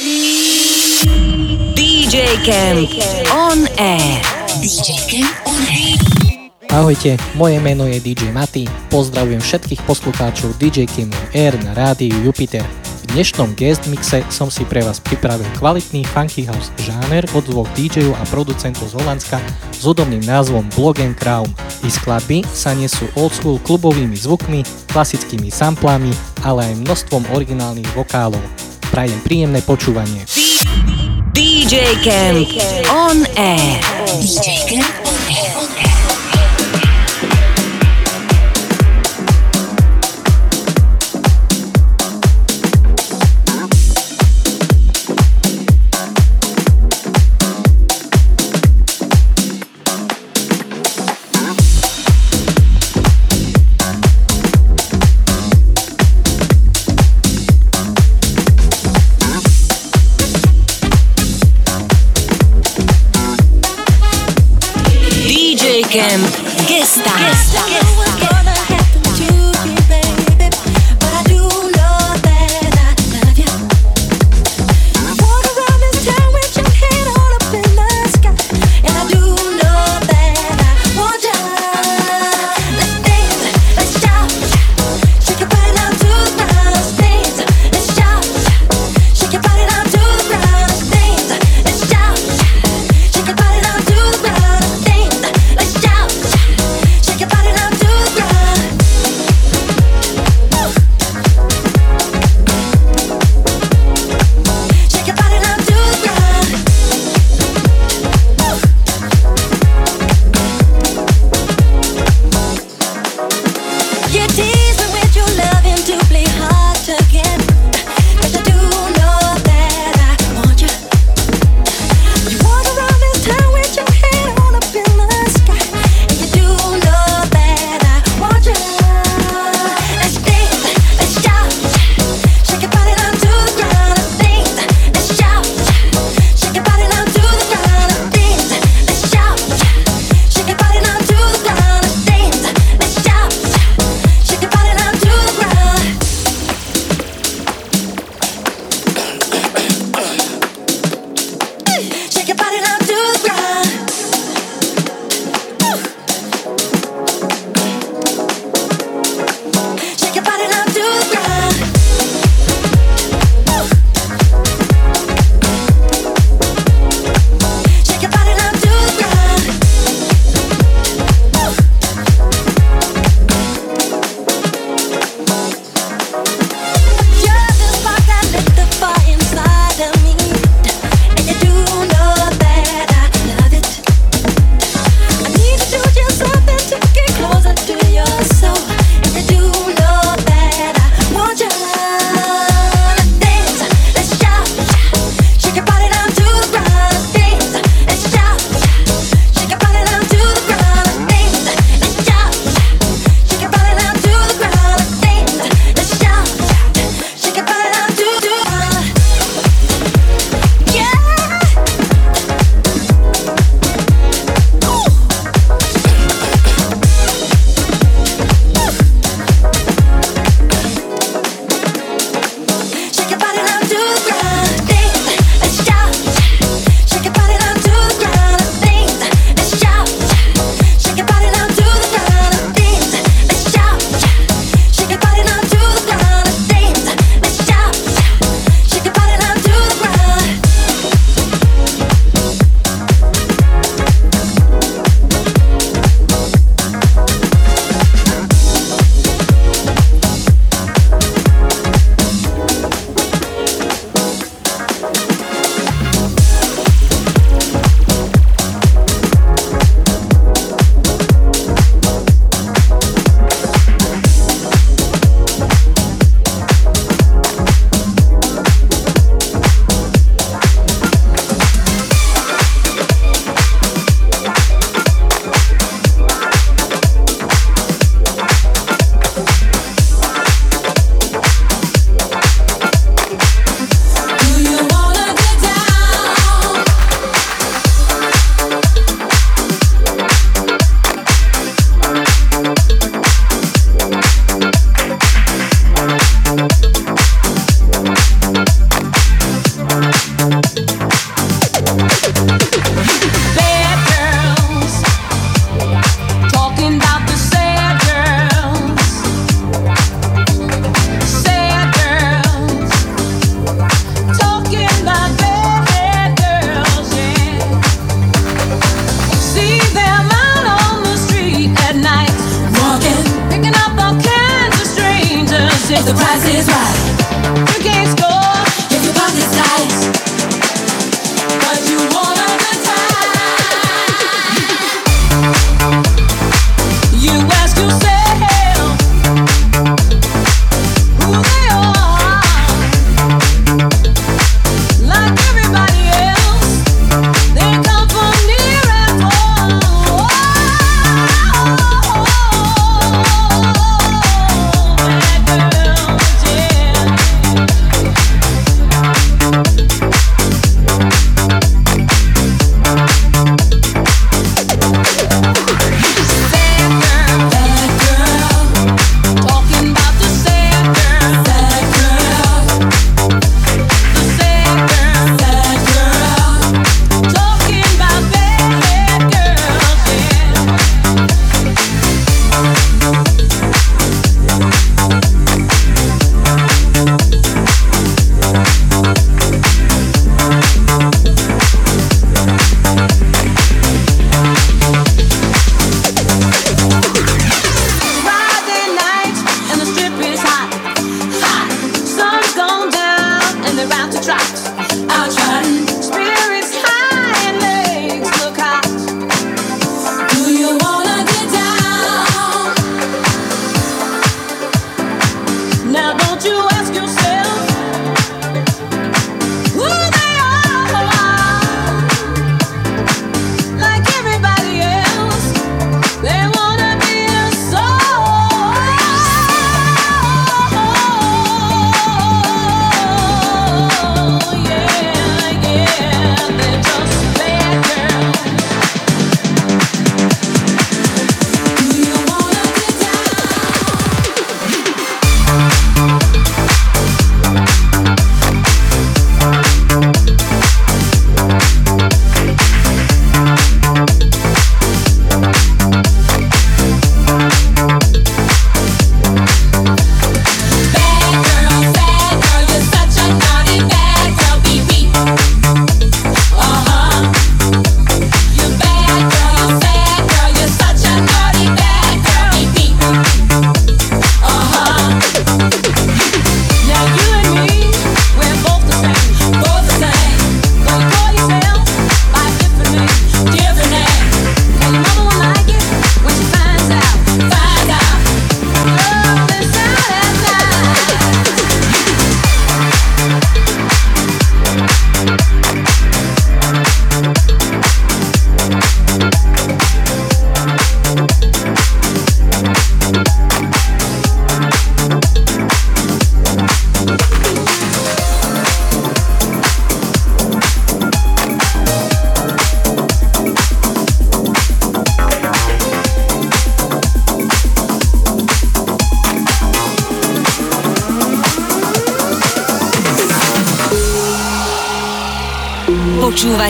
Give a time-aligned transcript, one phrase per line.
[0.00, 2.88] DJ Camp
[3.28, 4.16] on air.
[4.64, 6.00] DJ Camp on air.
[6.72, 12.16] Ahojte, moje meno je DJ Maty, pozdravujem všetkých poslucháčov DJ Camp on Air na rádiu
[12.24, 12.64] Jupiter.
[13.04, 17.68] V dnešnom guest mixe som si pre vás pripravil kvalitný funky house žáner od dvoch
[17.76, 19.36] DJov a producentov z Holandska
[19.68, 21.52] s hudobným názvom Blog and Crown.
[21.84, 24.64] Ich skladby sa nesú old school klubovými zvukmi,
[24.96, 26.08] klasickými samplami,
[26.40, 28.69] ale aj množstvom originálnych vokálov.
[28.90, 30.26] Prajem príjemné počúvanie.
[31.30, 32.42] DJ Camp
[32.90, 33.78] on air.
[34.18, 34.99] DJ Camp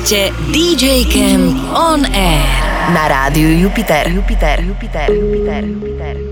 [0.00, 2.48] Počúvate DJ Camp On Air
[2.96, 4.08] na rádiu Jupiter.
[4.08, 6.29] Jupiter, Jupiter, Jupiter, Jupiter.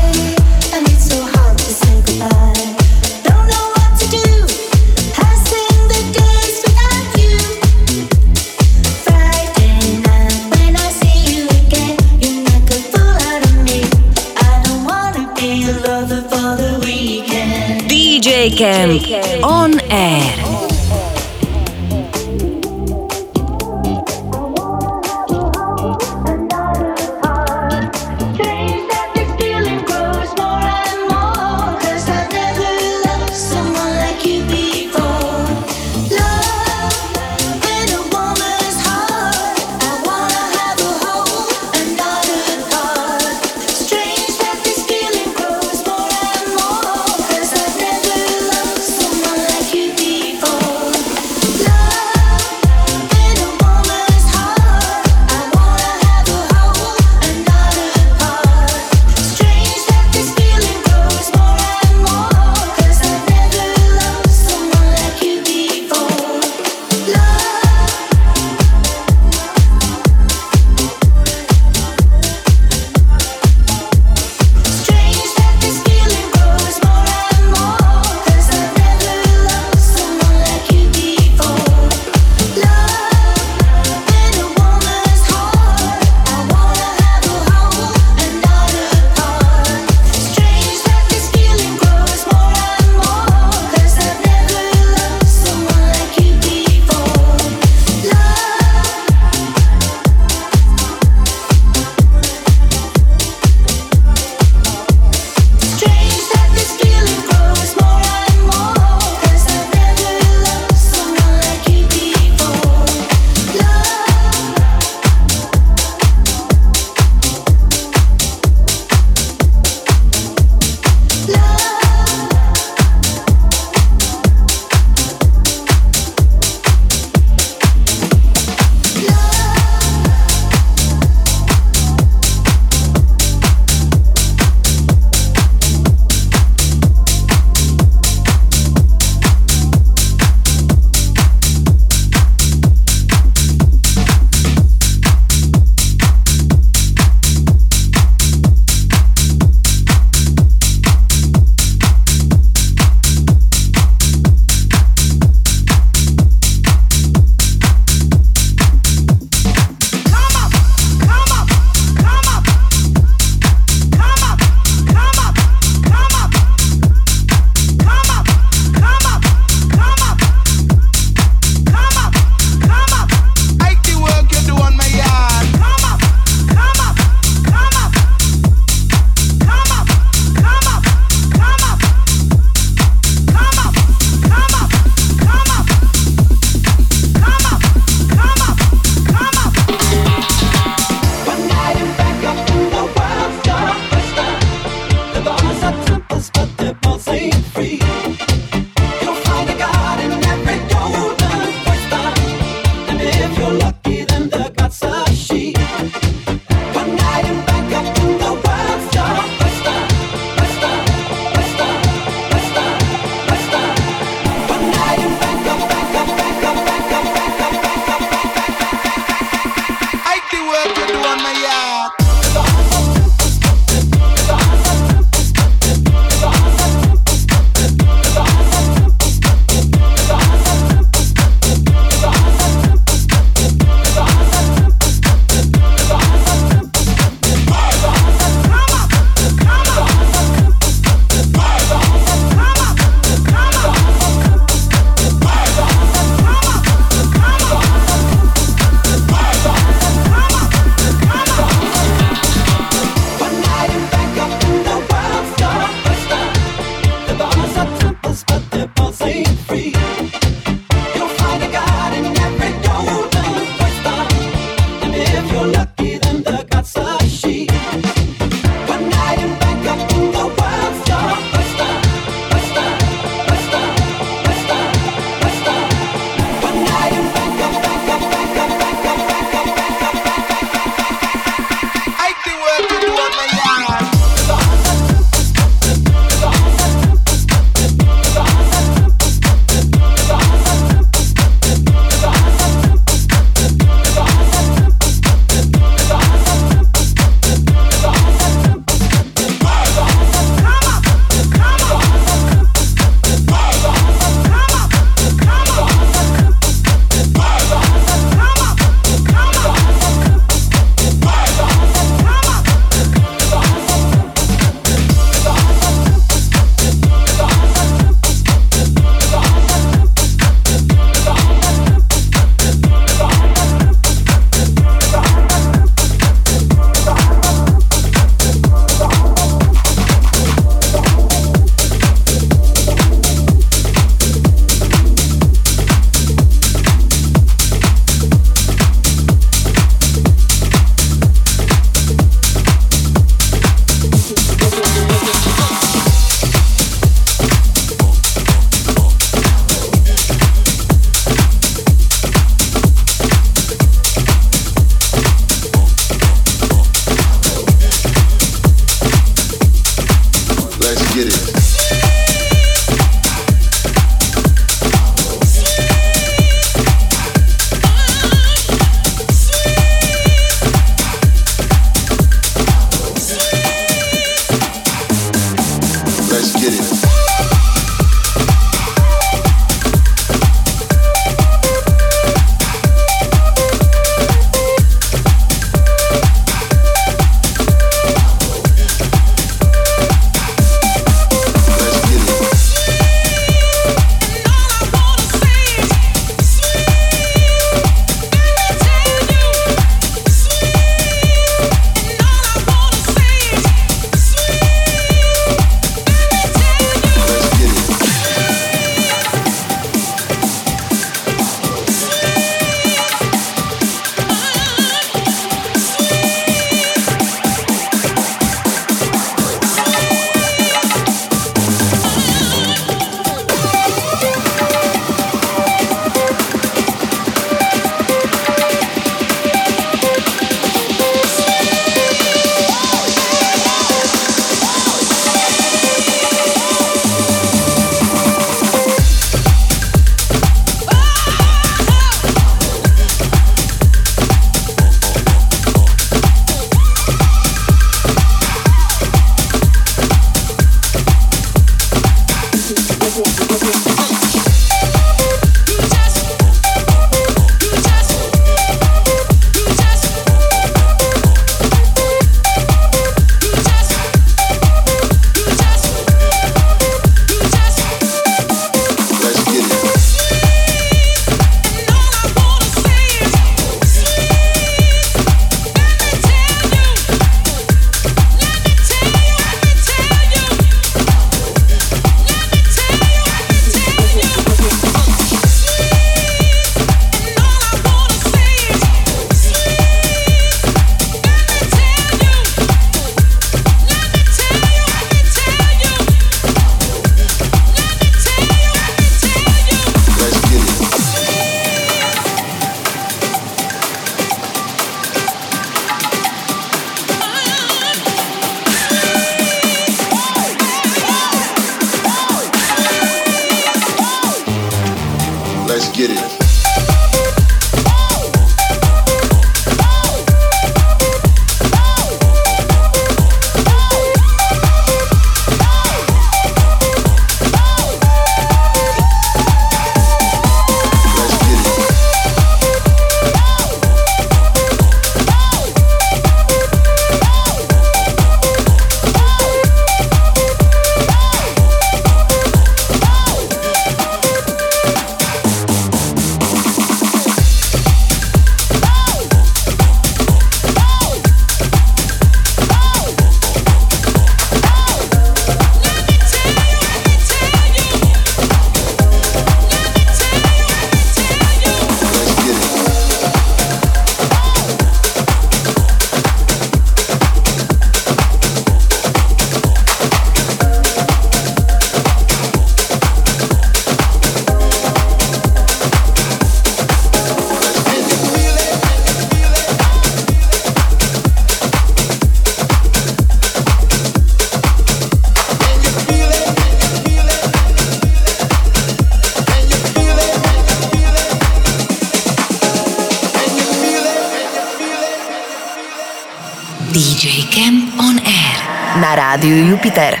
[599.18, 600.00] Jupiter.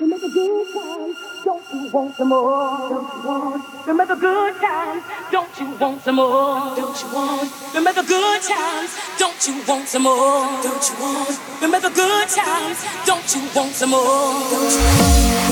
[0.00, 3.60] Remember good times, don't you want some more?
[3.86, 6.76] Remember good times, don't you want some more?
[6.76, 7.74] Don't you want?
[7.74, 10.46] Remember good times, don't you want some more?
[10.62, 11.40] Don't you want?
[11.62, 15.47] Remember good times, don't you want some more?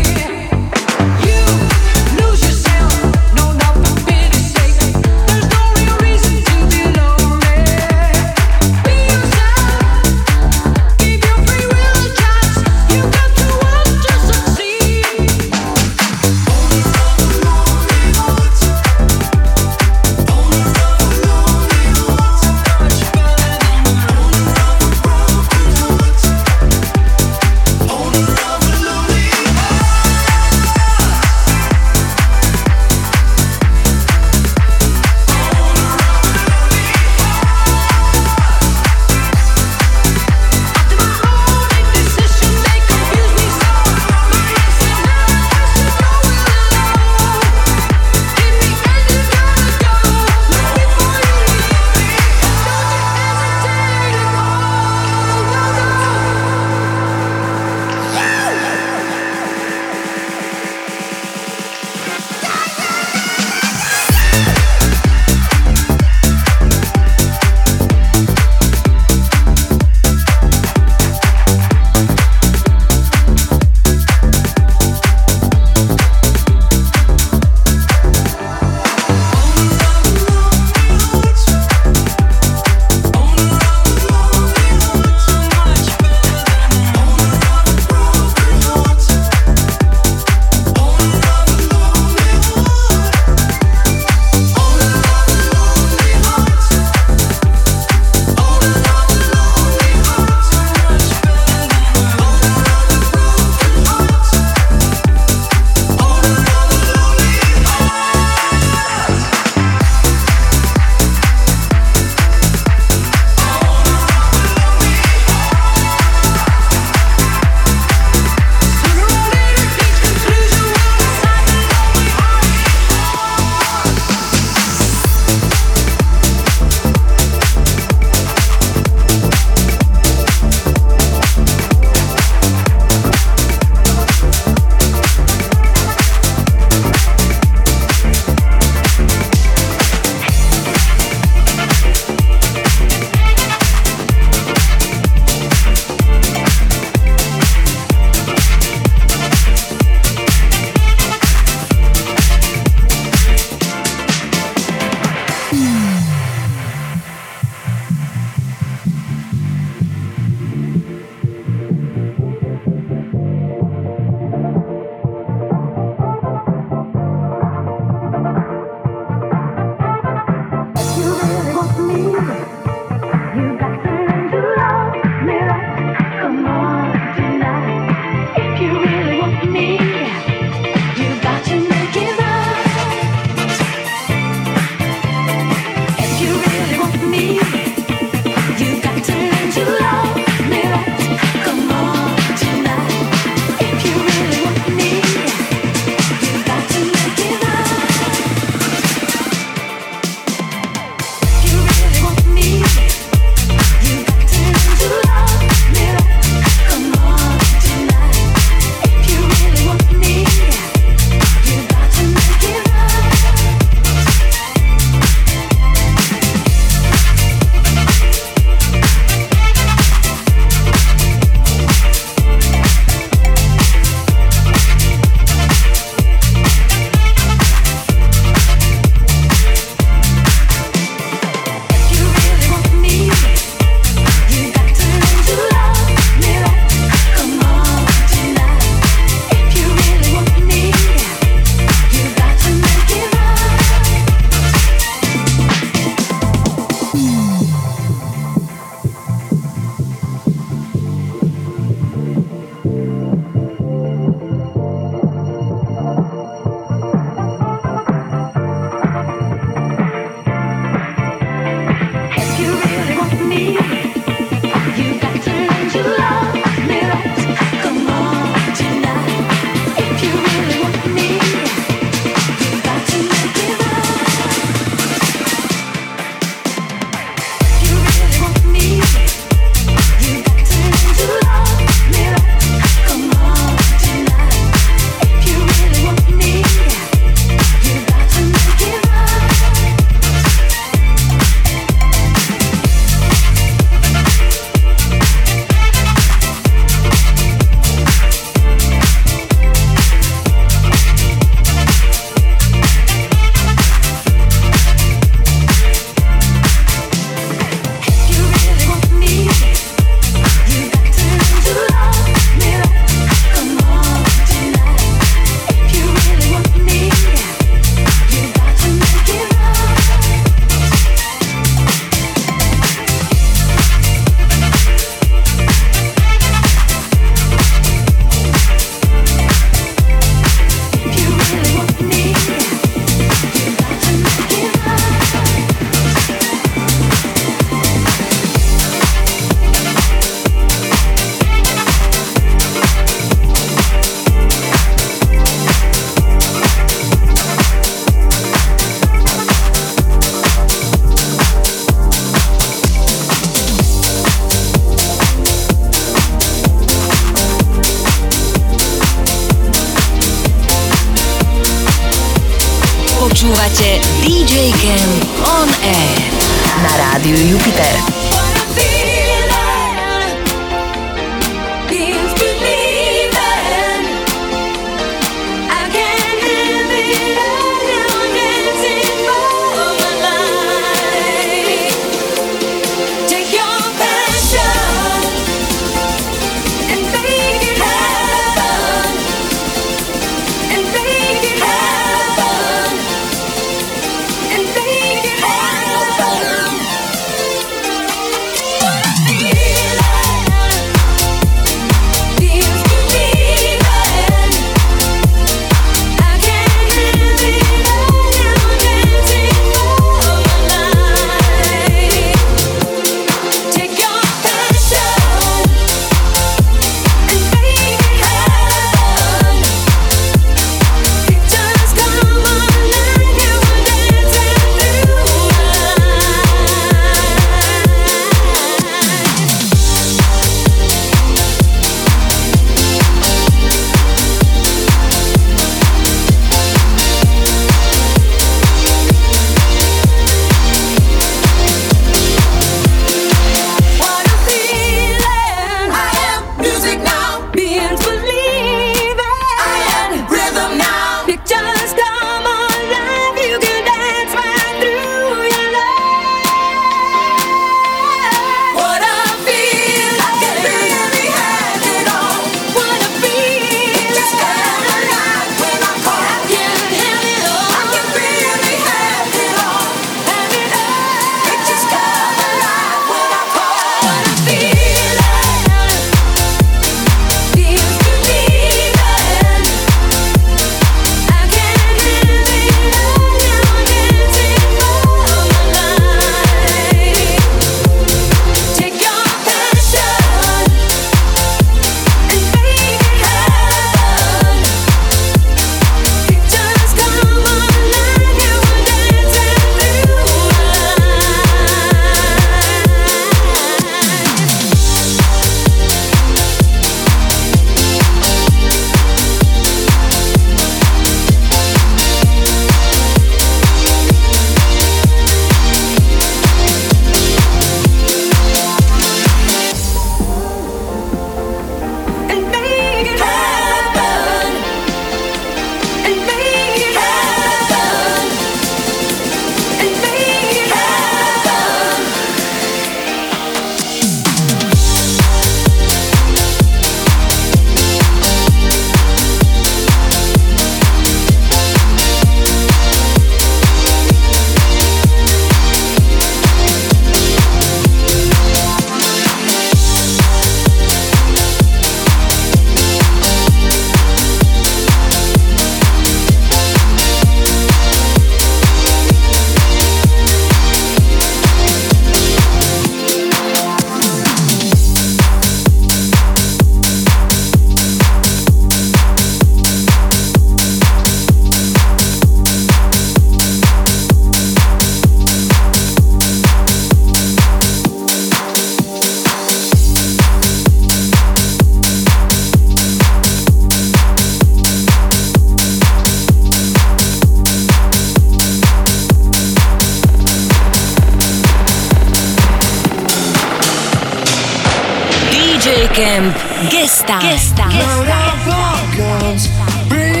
[599.71, 600.00] Breathe.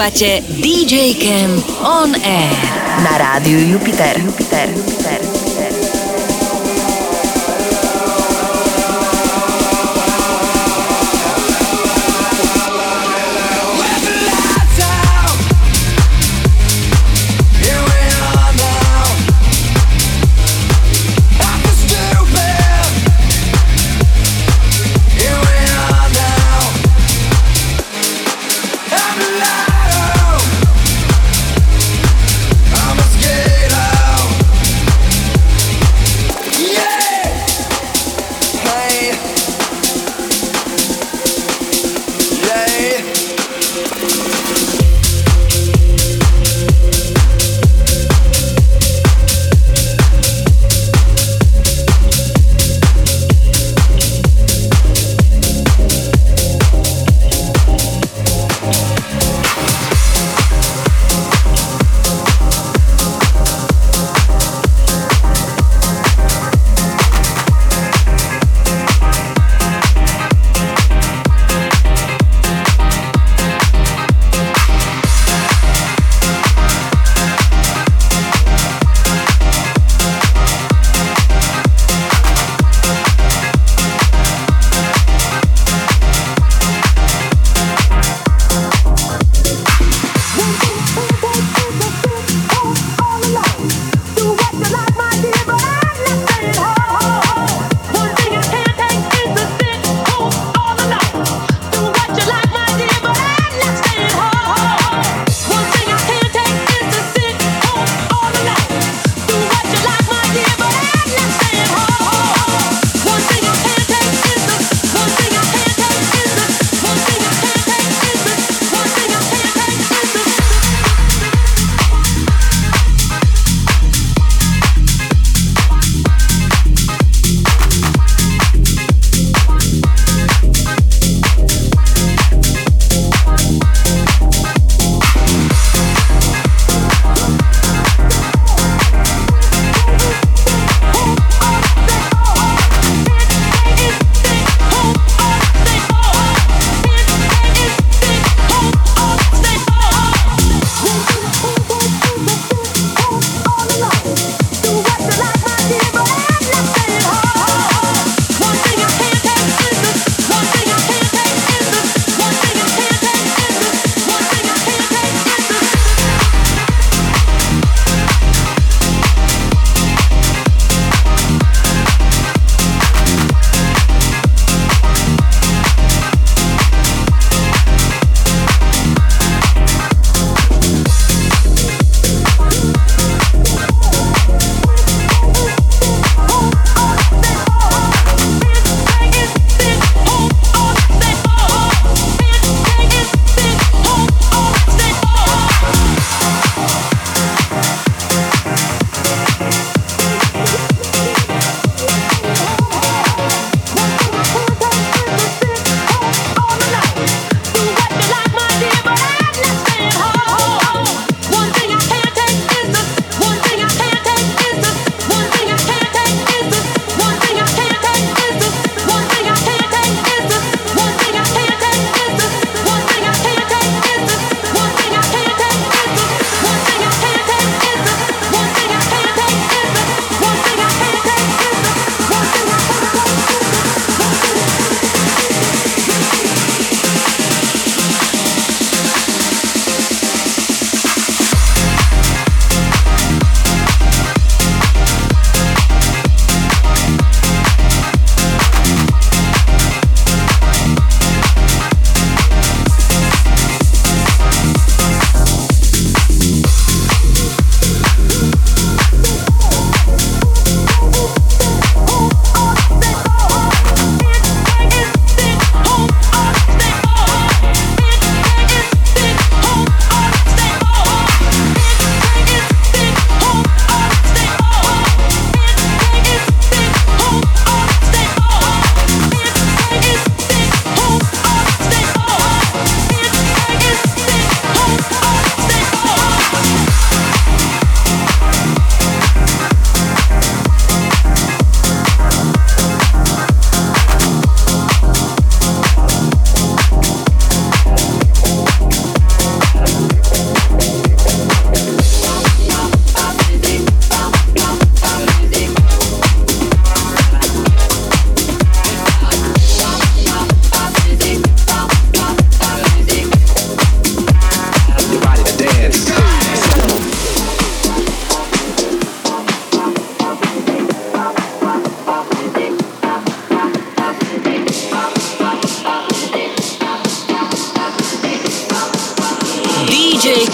[0.00, 2.56] Počúvate DJ Camp On Air
[3.04, 4.16] na rádiu Jupiter.
[4.16, 4.72] Jupiter.
[4.72, 5.39] Jupiter.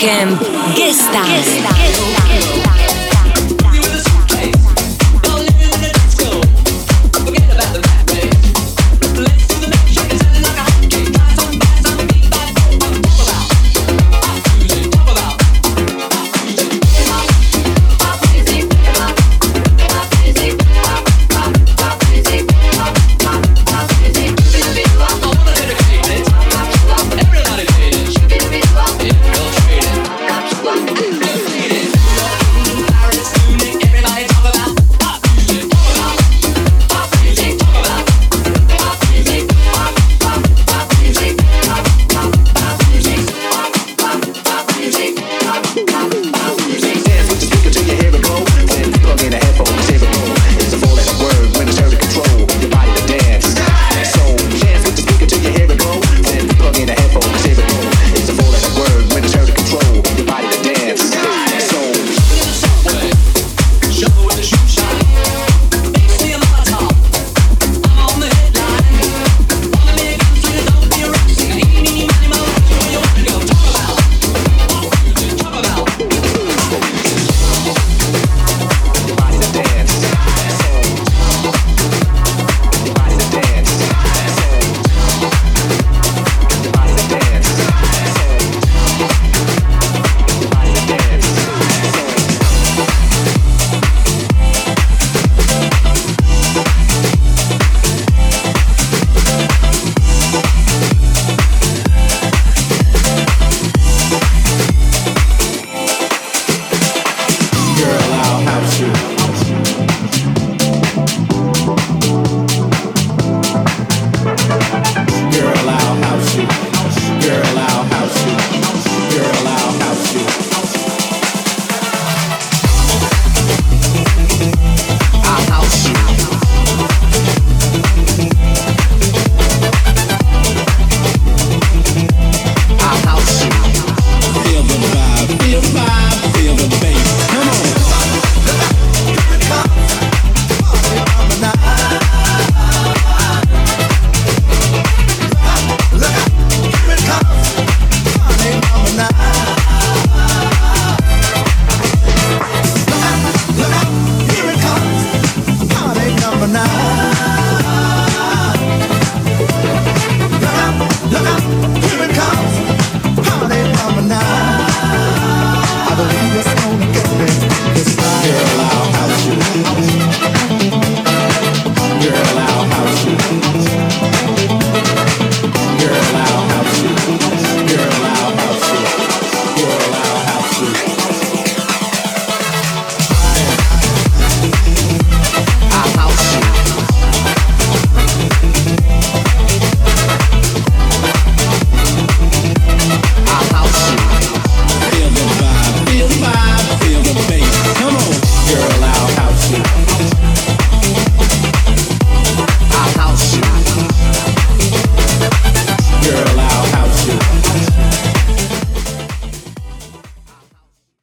[0.07, 0.39] Camp
[0.77, 1.76] Guest Time.